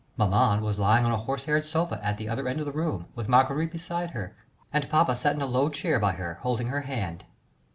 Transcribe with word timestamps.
Maman 0.17 0.63
was 0.63 0.79
lying 0.79 1.05
on 1.05 1.11
a 1.11 1.17
horse 1.17 1.45
hair 1.45 1.61
sofa 1.61 1.99
at 2.03 2.17
the 2.17 2.27
other 2.27 2.47
end 2.47 2.59
of 2.59 2.65
the 2.65 2.71
room, 2.71 3.05
with 3.13 3.29
Marguerite 3.29 3.69
beside 3.71 4.09
her, 4.09 4.35
and 4.73 4.89
papa 4.89 5.15
sat 5.15 5.35
in 5.35 5.43
a 5.43 5.45
low 5.45 5.69
chair 5.69 5.99
by 5.99 6.13
her 6.13 6.37
side 6.37 6.41
holding 6.41 6.69
her 6.69 6.81
hand. 6.81 7.23